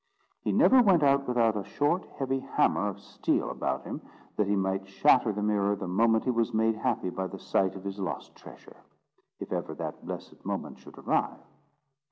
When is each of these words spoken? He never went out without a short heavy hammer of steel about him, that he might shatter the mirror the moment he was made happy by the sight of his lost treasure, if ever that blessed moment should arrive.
He 0.41 0.51
never 0.51 0.81
went 0.81 1.03
out 1.03 1.27
without 1.27 1.55
a 1.55 1.63
short 1.63 2.05
heavy 2.17 2.39
hammer 2.39 2.87
of 2.87 2.99
steel 2.99 3.51
about 3.51 3.83
him, 3.83 4.01
that 4.35 4.47
he 4.47 4.55
might 4.55 4.87
shatter 4.87 5.31
the 5.31 5.43
mirror 5.43 5.75
the 5.75 5.87
moment 5.87 6.23
he 6.23 6.31
was 6.31 6.55
made 6.55 6.73
happy 6.73 7.11
by 7.11 7.27
the 7.27 7.37
sight 7.37 7.75
of 7.75 7.83
his 7.83 7.99
lost 7.99 8.33
treasure, 8.35 8.77
if 9.39 9.51
ever 9.53 9.75
that 9.75 10.03
blessed 10.03 10.43
moment 10.43 10.79
should 10.79 10.97
arrive. 10.97 11.37